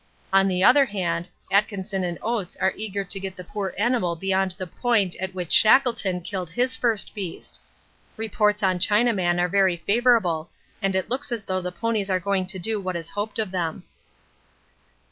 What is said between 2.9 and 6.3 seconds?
to get the poor animal beyond the point at which Shackleton